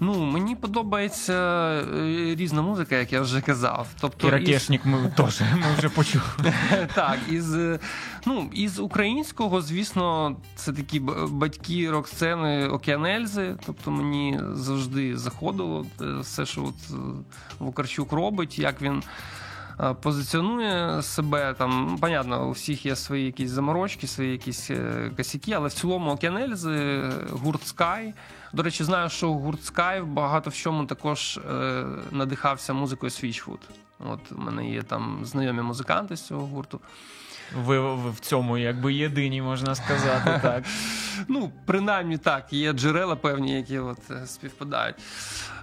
[0.00, 3.86] Ну, мені подобається е, різна музика, як я вже казав.
[4.00, 6.24] Тобто І із- ми теж ми вже почули.
[6.94, 7.78] Так, із, е,
[8.26, 13.56] ну, із українського, звісно, це такі батьки рок-сцени Океанельзи.
[13.66, 16.98] Тобто мені завжди заходило е, все, що от
[17.58, 19.02] Вукарчук робить, як він.
[20.02, 24.70] Позиціонує себе там, ну, понятно, у всіх є свої якісь заморочки, свої якісь
[25.16, 28.12] косяки, але в цілому Океанельзи, гурт Sky.
[28.54, 33.58] До речі, знаю, що гурт Sky багато в чому також е, надихався музикою Switchfoot.
[33.98, 36.80] От у мене є там знайомі музиканти з цього гурту.
[37.56, 40.64] Ви, ви в цьому якби єдині, можна сказати, так.
[41.28, 44.96] Ну, принаймні так, є джерела певні, які от е, співпадають.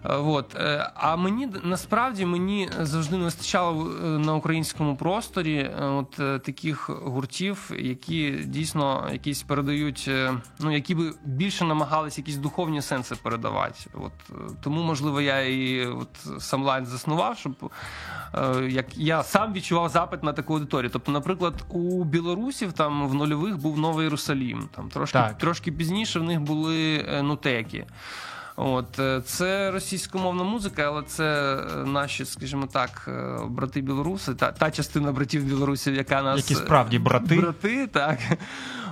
[0.05, 0.55] Е, От.
[0.55, 6.09] е, А мені насправді мені завжди не вистачало е, на українському просторі от
[6.43, 10.09] таких гуртів, які дійсно якісь передають,
[10.59, 13.79] ну які би більше намагались якісь духовні сенси передавати.
[13.93, 14.11] От
[14.63, 17.71] тому, можливо, я і от сам лайн заснував, щоб
[18.69, 20.89] як я сам відчував запит на таку аудиторію.
[20.93, 24.69] Тобто, наприклад, у білорусів там в нульових був Новий Єрусалім.
[24.75, 25.37] Там трошки, Так.
[25.37, 27.85] трошки пізніше в них були нутеки.
[28.63, 34.52] От е, це російськомовна музика, але це е, наші, скажімо так, е, брати білоруси, та,
[34.52, 37.36] та частина братів білорусів, яка нас Які справді брати.
[37.36, 38.19] брати, так.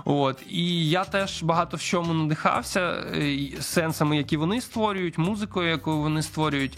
[0.05, 3.03] От і я теж багато в чому надихався
[3.61, 6.77] сенсами, які вони створюють, музикою, яку вони створюють.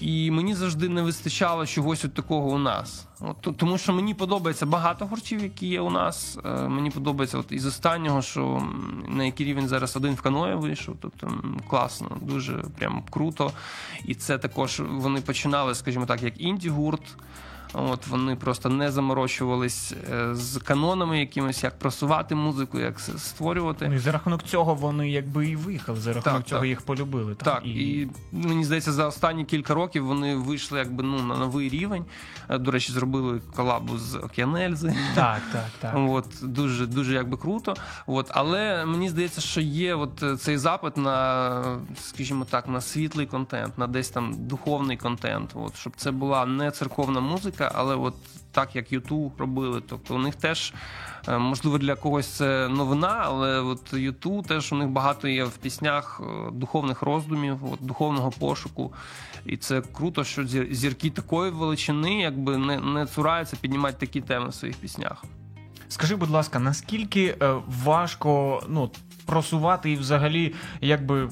[0.00, 3.06] І мені завжди не вистачало чогось от такого у нас.
[3.20, 6.38] От, тому що мені подобається багато гуртів, які є у нас.
[6.44, 8.68] Е, мені подобається от із останнього, що
[9.08, 10.96] на який рівень зараз один в каноє вийшов.
[11.00, 11.32] Тобто
[11.68, 13.52] класно, дуже прям круто.
[14.04, 17.02] І це також вони починали, скажімо так, як інді-гурт.
[17.74, 23.88] От вони просто не заморочувались е, з канонами якимось, як просувати музику, як створювати.
[23.88, 26.68] Ну, і за рахунок цього вони якби і виїхали, за рахунок Так, цього так.
[26.68, 27.34] їх полюбили.
[27.34, 32.04] Так, і мені здається, за останні кілька років вони вийшли якби ну на новий рівень.
[32.48, 34.96] Е, До речі, зробили колабу з Океанельзи.
[35.14, 35.94] так, так, так.
[36.08, 37.74] От дуже дуже якби круто.
[38.06, 41.62] От, але мені здається, що є от е, цей запит на,
[42.00, 45.50] скажімо так, на світлий контент, на десь там духовний контент.
[45.54, 48.14] От, щоб це була не церковна музика, але от
[48.52, 49.82] так як Юту робили.
[49.88, 50.74] Тобто у них теж.
[51.28, 55.56] е, Можливо, для когось це новина, але от Юту теж у них багато є в
[55.56, 58.92] піснях е, духовних роздумів, от, духовного пошуку.
[59.46, 64.48] І це круто, що зір- зірки такої величини якби не, не цураються піднімати такі теми
[64.48, 65.24] в своїх піснях.
[65.92, 68.90] Скажи, будь ласка, наскільки е, важко ну,
[69.26, 71.28] просувати і взагалі якби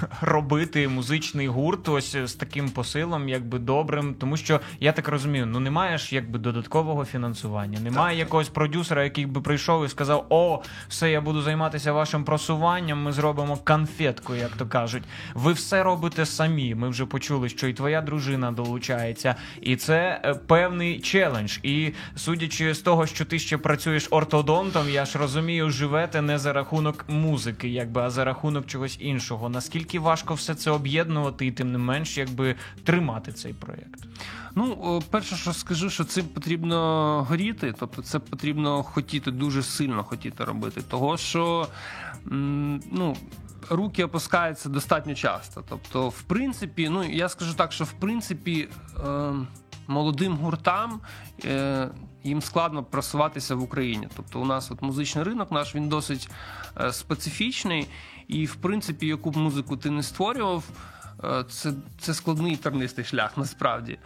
[0.20, 5.60] робити музичний гурт ось з таким посилом, якби добрим, тому що я так розумію, ну
[5.60, 11.10] немає ж якби додаткового фінансування, немає якогось продюсера, який би прийшов і сказав: О, все,
[11.10, 13.02] я буду займатися вашим просуванням.
[13.02, 15.02] Ми зробимо конфетку, як то кажуть.
[15.34, 16.74] Ви все робите самі.
[16.74, 21.58] Ми вже почули, що і твоя дружина долучається, і це е, певний челендж.
[21.62, 26.52] І судячи з того, що ти ще працюєш ортодонтом, я ж розумію, живете не за
[26.52, 29.48] рахунок музики, якби, а за рахунок чогось іншого.
[29.48, 34.06] Наскільки важко все це об'єднувати і тим не менш, якби тримати цей проєкт?
[34.54, 40.44] Ну, перше, що скажу, що цим потрібно горіти, тобто це потрібно хотіти дуже сильно хотіти
[40.44, 40.82] робити.
[40.88, 41.68] Того що
[42.24, 43.16] ну,
[43.70, 45.64] руки опускаються достатньо часто.
[45.68, 48.68] Тобто, в принципі, ну я скажу так, що в принципі
[49.06, 49.32] е,
[49.86, 51.00] молодим гуртам.
[51.44, 51.88] Е,
[52.24, 54.08] їм складно просуватися в Україні.
[54.16, 56.28] Тобто, у нас от музичний ринок наш він досить
[56.80, 57.88] е, специфічний,
[58.28, 60.64] і в принципі, яку б музику ти не створював,
[61.24, 63.98] е, це, це складний тернистий шлях насправді.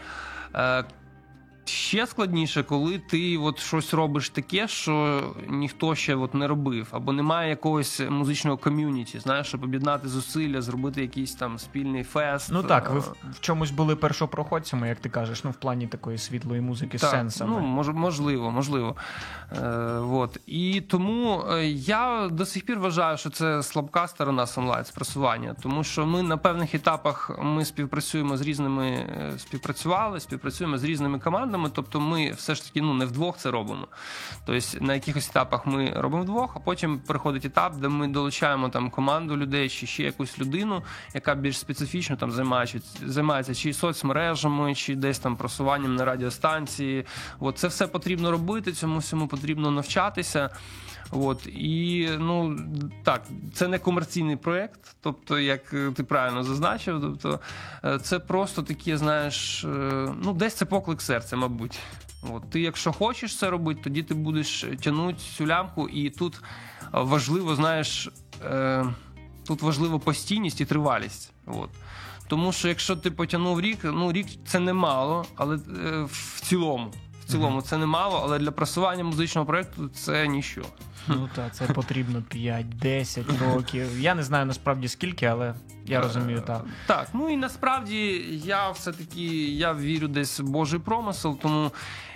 [1.69, 7.13] Ще складніше, коли ти от щось робиш таке, що ніхто ще от не робив, або
[7.13, 12.51] немає якогось музичного ком'юніті, знаєш, щоб об'єднати зусилля, зробити якийсь там спільний фест.
[12.53, 15.87] Ну так, ви Е, в, в чомусь були першопроходцями, як ти кажеш, ну в плані
[15.87, 17.61] такої світлої музики з сенсами.
[17.61, 18.97] Ну, мож, можливо, можливо.
[19.53, 20.39] Е, от.
[20.47, 25.85] І тому е, я до сих пір вважаю, що це слабка сторона Sunlight просування, тому
[25.85, 31.56] що ми на певних етапах ми співпрацюємо з різними, е, співпрацювали, співпрацюємо з різними командами.
[31.73, 33.89] Тобто, ми все ж таки ну не вдвох це робимо.
[34.47, 38.91] Тобто на якихось етапах ми робимо вдвох, а потім приходить етап, де ми долучаємо там
[38.91, 40.83] команду людей чи ще якусь людину,
[41.15, 47.07] яка більш специфічно там займається, займається чи соцмережами, чи десь там просуванням на радіостанції.
[47.41, 50.51] От це все потрібно робити, цьому всьому потрібно навчатися.
[51.11, 52.59] От і ну
[53.03, 53.23] так,
[53.55, 57.41] це не комерційний проект, тобто, як е, ти правильно зазначив, тобто
[57.85, 59.69] е, це просто такі, знаєш, е,
[60.23, 61.79] ну десь це поклик серця, мабуть.
[62.33, 66.41] От ти, якщо хочеш це робити, тоді ти будеш тягнути цю лямку, і тут
[66.93, 68.09] важливо, знаєш,
[68.45, 68.85] е,
[69.47, 71.33] тут важливо постійність і тривалість.
[71.47, 71.71] От.
[72.29, 75.59] Тому що якщо ти потягнув рік, ну рік це немало, але е,
[76.03, 76.93] в цілому.
[77.21, 80.63] В цілому це немало, але для просування музичного проекту це ніщо.
[81.09, 84.01] Ну так, це потрібно 5-10 років.
[84.01, 85.55] Я не знаю насправді скільки, але
[85.89, 86.65] я розумію так.
[86.87, 91.71] Так, ну і насправді я все-таки я вірю десь в Божий промисел, тому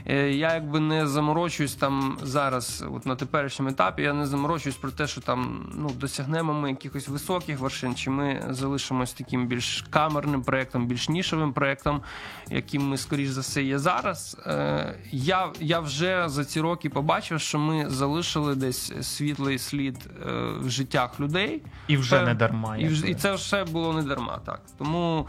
[0.07, 4.91] е, я якби не заморочуюсь там зараз, от на теперішньому етапі, я не заморочуюсь про
[4.91, 10.43] те, що там ну, досягнемо ми якихось високих вершин, чи ми залишимось таким більш камерним
[10.43, 12.03] проєктом, більш нішевим проєктом,
[12.51, 14.37] яким ми, скоріш за все, є зараз.
[14.47, 20.33] Е, я, я вже за ці роки побачив, що ми залишили десь світлий слід е,
[20.61, 21.63] в життях людей.
[21.89, 22.77] І вже Пев- не дарма.
[22.77, 24.61] І, в і це все було не дарма, так.
[24.79, 25.27] Тому,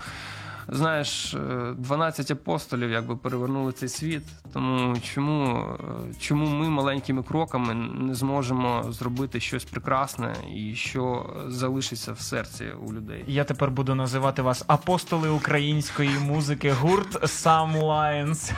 [0.72, 4.24] знаєш, е, 12 апостолів якби перевернули цей світ.
[4.54, 12.14] Тому чому, е, чому ми маленькими кроками не зможемо зробити щось прекрасне і що залишиться
[12.14, 13.24] в серці у людей?
[13.28, 18.52] Я тепер буду називати вас апостоли української музики, гурт Some Lions.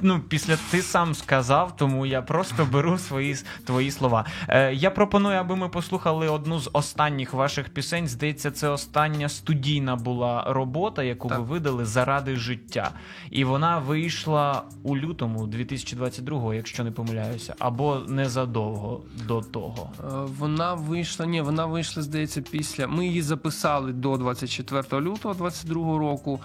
[0.00, 4.24] Ну, після ти сам сказав, тому я просто беру свої твої слова.
[4.48, 8.08] Е, я пропоную, аби ми послухали одну з останніх ваших пісень.
[8.08, 11.40] Здається, це остання студійна була робота, яку Так.
[11.40, 12.90] ви видали заради життя.
[13.30, 19.90] І вона вийшла у лютому 2022, якщо не помиляюся, або незадовго до того.
[20.00, 20.04] Е,
[20.38, 22.86] Вона вийшла, ні, вона вийшла, здається, після.
[22.86, 26.40] Ми її записали до 24 лютого 22 року.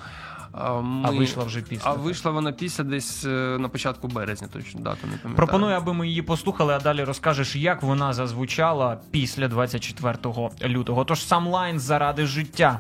[0.82, 1.10] Ми...
[1.10, 1.90] А вийшла вже після.
[1.90, 5.36] А вийшла вона після десь е, на початку березня, точно дату не пам'ятаю.
[5.36, 10.18] Пропоную, аби ми її послухали, а далі розкажеш, як вона зазвучала після 24
[10.64, 11.06] лютого.
[11.06, 12.80] Тож сам лайн заради життя.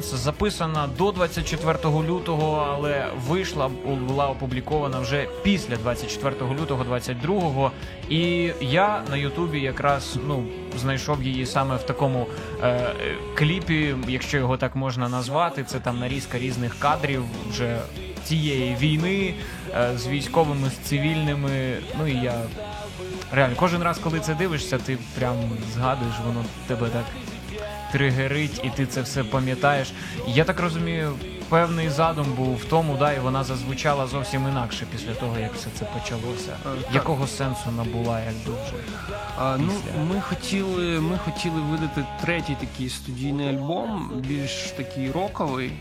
[0.00, 3.70] Some записана до 24 лютого, але вийшла
[4.08, 7.72] була опублікована вже після 24 лютого 22-го.
[8.08, 10.44] І я на Ютубі якраз ну
[10.78, 12.26] знайшов її саме в такому
[12.62, 12.94] е,
[13.34, 15.64] кліпі, якщо його так можна назвати.
[15.64, 17.78] Це там нарізка різних кадрів вже
[18.24, 19.34] цієї війни
[19.74, 21.76] е, з військовими, з цивільними.
[21.98, 22.42] Ну і я
[23.32, 25.36] реально кожен раз, коли це дивишся, ти прям
[25.74, 27.04] згадуєш, воно тебе так
[27.92, 29.92] тригерить, і ти це все пам'ятаєш.
[30.26, 31.12] Я так розумію,
[31.48, 35.68] певний задум був в тому, да, і вона зазвучала зовсім інакше після того, як все
[35.78, 36.56] це почалося.
[36.62, 36.94] так.
[36.94, 38.84] Якого сенсу набула, як дуже?
[39.38, 39.72] А, ну,
[40.14, 45.72] ми хотіли, ми хотіли видати третій такий студійний альбом, більш такий роковий.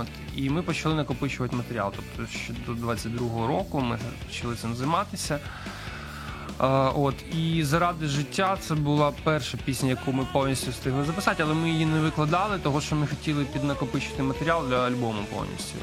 [0.00, 1.92] От, і ми почали накопичувати матеріал.
[1.96, 5.38] Тобто ще до 22-го року ми почали цим займатися.
[6.58, 11.70] От, і заради життя це була перша пісня, яку ми повністю встигли записати, але ми
[11.70, 15.78] її не викладали, тому що ми хотіли піднакопичити матеріал для альбому повністю.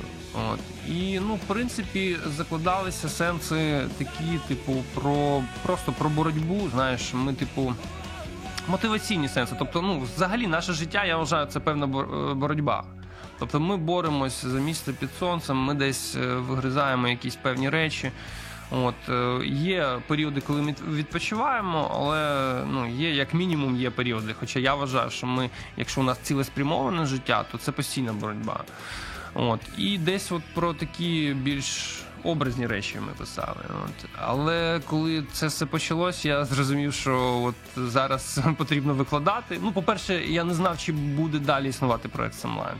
[0.51, 0.59] От.
[0.89, 6.69] І ну, в принципі, закладалися сенси такі, типу, про просто про боротьбу.
[6.74, 7.74] Знаєш, ми, типу,
[8.67, 9.55] мотиваційні сенси.
[9.59, 12.84] Тобто, ну, взагалі, наше життя, я вважаю, це певна е, боротьба.
[13.39, 18.11] Тобто ми боремось за місто під сонцем, ми десь е, вигризаємо якісь певні речі.
[18.74, 24.36] От е, є періоди, коли ми відпочиваємо, але ну є як мінімум є періоди.
[24.39, 28.63] Хоча я вважаю, що ми, якщо у нас цілеспрямоване життя, то це постійна боротьба.
[29.34, 33.61] От і десь от про такі більш образні речі ми писали.
[33.86, 34.09] От.
[34.21, 39.59] Але коли це все почалось, я зрозумів, що от зараз потрібно викладати.
[39.61, 42.76] Ну, по-перше, я не знав, чи буде далі існувати проект Lines.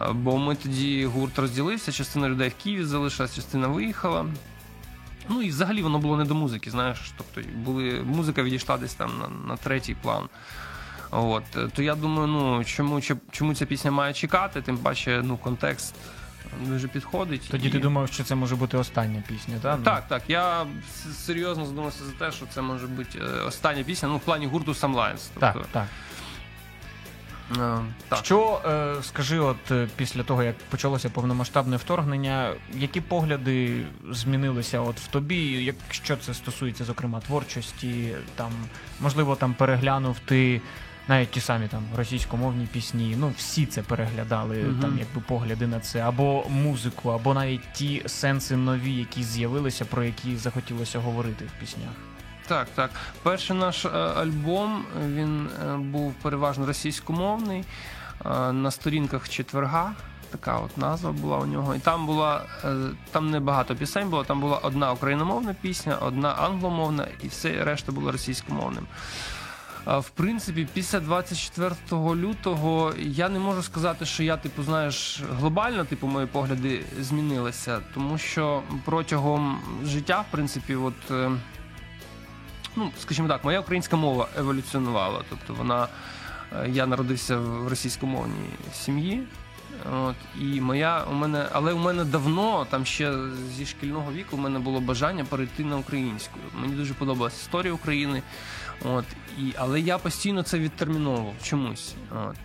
[0.00, 4.26] Е, Бо ми тоді гурт розділився, частина людей в Києві залишилась, частина виїхала.
[5.28, 7.12] Ну і взагалі воно було не до музики, знаєш.
[7.16, 10.28] Тобто були, музика відійшла десь там на, на третій план.
[11.10, 11.44] От.
[11.72, 13.00] То я думаю, ну чому,
[13.30, 15.94] чому ця пісня має чекати, тим паче ну, контекст
[16.66, 17.48] дуже підходить.
[17.50, 19.82] Тоді І- ти думав, що це може бути остання пісня, так?
[19.82, 20.22] так, так.
[20.28, 20.66] Я
[21.26, 24.72] серйозно задумався за те, що це може бути е, остання пісня, ну в плані гурту
[24.72, 25.28] Some Lines.
[25.38, 25.86] Так, Тобто, так.
[27.58, 27.78] Е,
[28.08, 28.24] так.
[28.24, 35.00] Що е, скажи, от е, після того як почалося повномасштабне вторгнення, які погляди змінилися от
[35.00, 38.50] в тобі, якщо це стосується, зокрема, творчості, там
[39.00, 40.60] можливо там переглянув ти
[41.08, 44.80] навіть ті самі там російськомовні пісні, ну всі це переглядали, Мгм.
[44.80, 50.04] там якби погляди на це, або музику, або навіть ті сенси нові, які з'явилися, про
[50.04, 51.90] які захотілося говорити в піснях.
[52.50, 52.90] Так, так.
[53.22, 57.64] Перший наш е, альбом він е, був переважно російськомовний.
[58.24, 59.92] Е, на сторінках четверга
[60.30, 61.74] така от назва була у нього.
[61.74, 62.44] І там була
[63.10, 67.92] там не багато пісень було, там була одна україномовна пісня, одна англомовна, і все решта
[67.92, 68.86] було російськомовним.
[69.86, 76.06] В принципі, після 24 лютого я не можу сказати, що я, типу, знаєш, глобально, типу,
[76.06, 80.94] мої погляди змінилися, тому що протягом життя, в принципі, от.
[82.76, 85.22] Ну, скажімо так, моя українська мова еволюціонувала.
[85.30, 85.88] Тобто вона.
[86.64, 89.22] е, Я народився в російськомовній сім'ї.
[89.92, 93.12] От, і моя у мене, але у мене давно, там ще
[93.56, 96.38] зі шкільного віку, у мене було бажання перейти на українську.
[96.60, 98.22] Мені дуже подобалася історія України.
[98.84, 99.04] От,
[99.38, 101.94] і, але я постійно це відтерміновував чомусь.
[102.28, 102.36] От.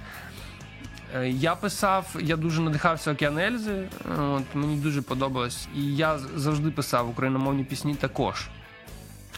[1.15, 3.87] Е, Я писав, я дуже надихався Океан Ельзи,
[4.19, 5.67] от, мені дуже подобалось.
[5.75, 8.47] І я завжди писав україномовні пісні також.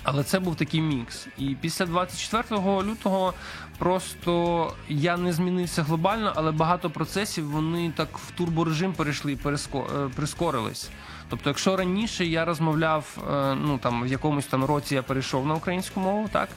[0.10, 1.28] Але це був такий мікс.
[1.38, 3.34] І після 24 лютого
[3.78, 9.80] просто я не змінився глобально, але багато процесів вони так в турборежим перейшли і е,
[10.16, 10.90] прискорились.
[11.30, 15.54] Тобто, якщо раніше я розмовляв, е, ну там в якомусь там році я перейшов на
[15.54, 16.50] українську мову, так.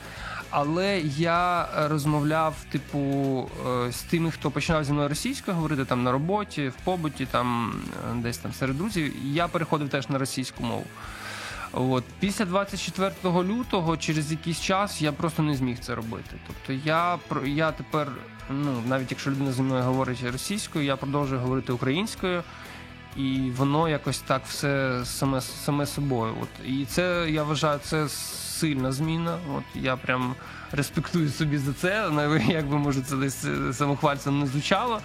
[0.51, 2.99] Але я розмовляв, типу,
[3.87, 7.75] е, з тими, хто починав зі мною російською говорити там на роботі, в побуті, там
[8.15, 9.13] десь там серед друзів.
[9.25, 10.85] Я переходив теж на російську мову.
[11.73, 16.37] От після 24 лютого, через якийсь час, я просто не зміг це робити.
[16.47, 18.09] Тобто, я я тепер,
[18.51, 22.43] ну навіть якщо людина зі мною говорить російською, я продовжую говорити українською,
[23.17, 26.35] і воно якось так все саме саме собою.
[26.43, 29.39] От і це я вважаю, це сильна зміна.
[29.57, 30.35] От я прям
[30.73, 32.11] респектую собі за це.
[32.49, 35.01] Як би може це десь е, самохвальцем не звучало.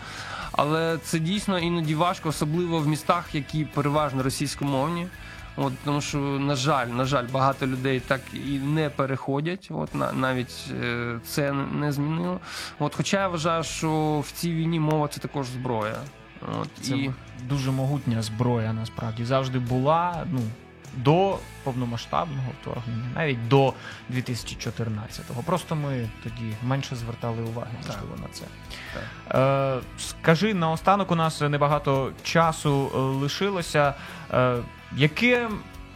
[0.51, 5.07] Але це дійсно іноді важко, особливо в містах, які переважно російськомовні.
[5.58, 9.68] От, тому що, на жаль, на жаль, багато людей так і не переходять.
[9.72, 12.39] От на, навіть е, це не змінило.
[12.80, 15.95] От, хоча я вважаю, що в цій війні мова це також зброя.
[16.62, 17.12] От, Це і...
[17.43, 19.26] дуже могутня зброя, насправді.
[19.26, 20.26] Завжди була.
[20.32, 20.39] Ну,
[20.97, 23.74] до повномасштабного вторгнення, навіть до
[24.12, 25.43] 2014-го.
[25.45, 28.45] Просто ми тоді менше звертали уваги, можливо, на це.
[29.32, 33.93] Е, скажи, наостанок у нас небагато часу е, лишилося.
[34.34, 34.58] Е,
[34.96, 35.50] яке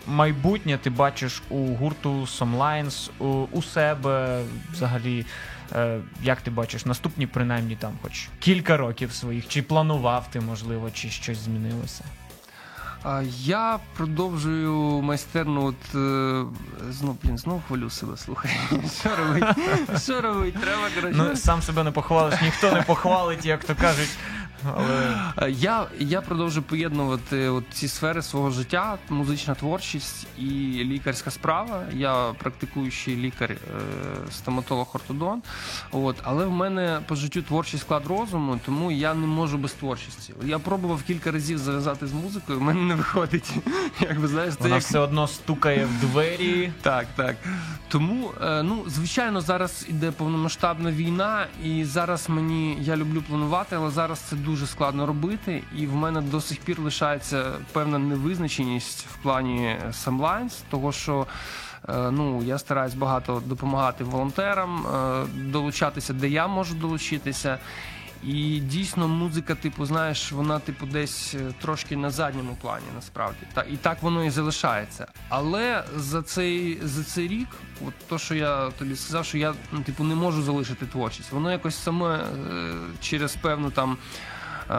[0.08, 5.26] майбутнє ти бачиш у гурту Somlines, у, у себе взагалі?
[5.76, 10.92] Е, як ти бачиш наступні, принаймні там, хоч кілька років своїх, чи планував ти, можливо,
[10.92, 12.04] чи щось змінилося?
[13.44, 15.66] Я продовжую майстерну.
[15.66, 16.44] От е,
[16.92, 18.52] знов, блін, знов хвалю себе, слухай.
[19.00, 19.44] Що робить?
[20.04, 20.62] Що робить?
[20.62, 21.18] Треба коротше.
[21.18, 24.10] Ну, сам себе не похвалиш, ніхто не похвалить, як то кажуть.
[24.66, 25.10] Але
[25.42, 30.46] Е, Я, я продовжую поєднувати от ці сфери свого життя: музична творчість і
[30.84, 31.84] лікарська справа.
[31.94, 33.58] Я практикуючий лікар, е,
[34.32, 35.42] стоматолог-ортодон.
[35.92, 40.34] От, але в мене по життю творчий склад розуму, тому я не можу без творчості.
[40.46, 43.52] Я пробував кілька разів зав'язати з музикою, в мене не виходить.
[44.00, 46.72] Як би знаєш, це вона як все одно стукає в двері.
[46.82, 47.36] так, так.
[47.88, 53.90] Тому, е, ну, звичайно, зараз іде повномасштабна війна, і зараз мені я люблю планувати, але
[53.90, 55.64] зараз це дуже складно робити.
[55.78, 59.76] І в мене до сих пір лишається певна невизначеність в плані
[60.06, 61.28] Samlines, того що.
[61.90, 67.58] е, Ну, я стараюсь багато допомагати волонтерам, е, долучатися, де я можу долучитися.
[68.24, 73.38] І дійсно музика, типу, знаєш, вона, типу, десь е, трошки на задньому плані, насправді.
[73.54, 75.08] Та, і так воно і залишається.
[75.30, 77.48] Але за цей, за цей рік,
[77.88, 81.32] от то, що я тобі сказав, що я ну, типу, не можу залишити творчість.
[81.32, 82.24] Воно якось саме е,
[83.02, 83.98] через певну там.
[84.70, 84.74] Е,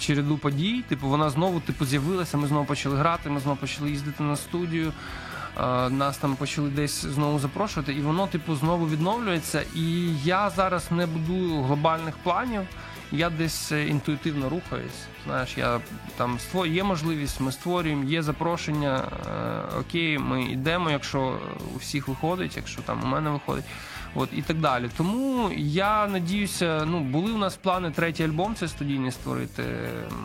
[0.00, 2.36] Череду подій, типу, вона знову типу з'явилася.
[2.36, 4.92] Ми знову почали грати, ми знову почали їздити на студію.
[5.60, 9.62] е, Нас там почали десь знову запрошувати, і воно, типу, знову відновлюється.
[9.74, 12.60] І я зараз не будую глобальних планів.
[13.12, 15.04] Я десь е, інтуїтивно рухаюсь.
[15.26, 15.80] Знаєш, я
[16.16, 19.02] там ство- є можливість, ми створюємо, є запрошення.
[19.72, 21.38] е, окей, ми йдемо, якщо
[21.74, 23.64] у всіх виходить, якщо там у мене виходить.
[24.14, 24.90] От і так далі.
[24.96, 29.62] Тому я надіюся, ну були у нас плани третій альбом, це студійний створити.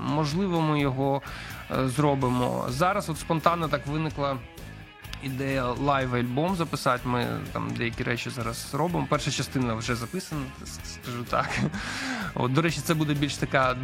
[0.07, 1.21] Можливо, ми його
[1.71, 2.65] е, зробимо.
[2.69, 4.37] Зараз от спонтанно так виникла
[5.23, 7.07] ідея live альбом записати.
[7.09, 9.07] Ми там деякі речі зараз робимо.
[9.09, 10.41] Перша частина вже записана,
[11.03, 11.49] скажу так.
[12.35, 13.75] От, до речі, це буде більш така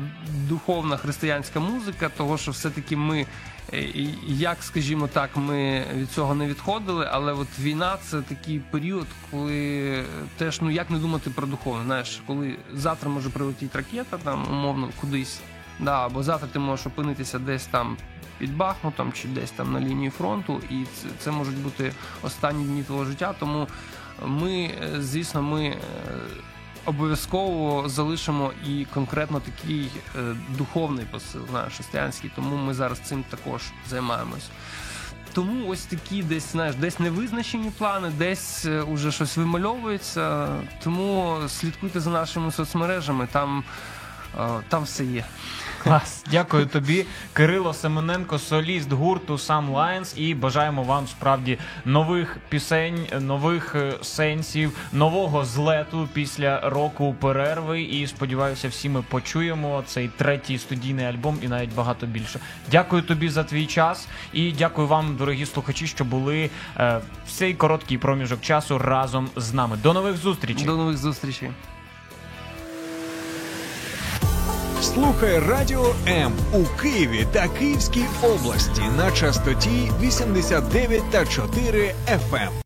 [0.48, 3.26] духовна християнська музика, того що все-таки ми,
[3.74, 3.80] е,
[4.28, 7.10] як скажімо так, ми від цього не відходили.
[7.12, 10.04] Але от війна це такий період, коли
[10.38, 11.84] теж ну як не думати про духовне.
[11.84, 15.42] Знаєш, коли завтра може прилетіти ракета, там умовно кудись.
[15.80, 17.98] Да, або завтра ти можеш опинитися десь там
[18.38, 22.84] під Бахмутом чи десь там на лінії фронту, і це, це можуть бути останні дні
[22.84, 23.36] твого життя.
[23.40, 23.68] Тому
[24.26, 25.78] ми, е, звісно, ми е,
[26.86, 32.32] обов'язково залишимо і конкретно такий е, духовний посил, знаєш, християнський.
[32.36, 34.50] Тому ми зараз цим також займаємось.
[35.36, 40.48] Тому ось такі десь, знаєш, десь невизначені плани, десь е, уже щось вимальовується.
[40.84, 43.64] Тому слідкуйте за нашими соцмережами, там,
[44.70, 45.26] там все є.
[45.86, 53.08] Клас, дякую тобі, Кирило Семененко, соліст гурту Some Lions, і бажаємо вам справді нових пісень,
[53.20, 57.82] нових е, сенсів, нового злету після року перерви.
[57.82, 62.40] І сподіваюся, всі ми почуємо цей третій студійний альбом і навіть багато більше.
[62.72, 67.54] Дякую тобі за твій час і дякую вам, дорогі слухачі, що були е, в цей
[67.54, 69.78] короткий проміжок часу разом з нами.
[69.84, 70.66] До нових зустрічей.
[70.66, 71.50] До нових зустрічей.
[74.94, 82.50] Слухай Радіо М у Києві та Київській області на частоті 89 та 4 FM.